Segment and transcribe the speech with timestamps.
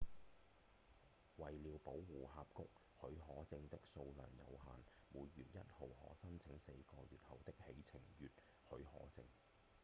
[1.37, 2.63] 為了保護峽谷
[3.01, 9.23] 許可證的數量有限每月1號可申請四個月後的起程月許可證